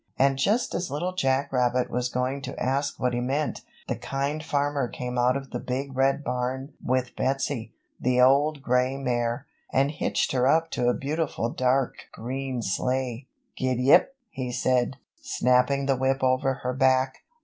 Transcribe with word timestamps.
And 0.17 0.39
just 0.39 0.73
as 0.73 0.89
Little 0.89 1.13
Jack 1.13 1.53
Rabbit 1.53 1.91
was 1.91 2.09
going 2.09 2.41
to 2.41 2.59
ask 2.59 2.99
what 2.99 3.13
he 3.13 3.19
meant, 3.19 3.61
the 3.87 3.95
Kind 3.95 4.43
Farmer 4.43 4.87
came 4.87 5.15
out 5.15 5.37
of 5.37 5.51
the 5.51 5.59
Big 5.59 5.95
Red 5.95 6.23
Barn 6.23 6.73
with 6.83 7.15
Betsy, 7.15 7.75
the 7.99 8.19
Old 8.19 8.63
Gray 8.63 8.97
Mare, 8.97 9.45
and 9.71 9.91
hitched 9.91 10.31
her 10.31 10.47
up 10.47 10.71
to 10.71 10.89
a 10.89 10.95
beautiful 10.95 11.51
dark 11.51 12.05
green 12.11 12.63
sleigh. 12.63 13.27
"Git 13.55 13.77
ap!" 13.91 14.09
he 14.31 14.51
said, 14.51 14.97
snapping 15.21 15.85
the 15.85 15.95
whip 15.97 16.23
over 16.23 16.55
her 16.63 16.73
back. 16.73 17.17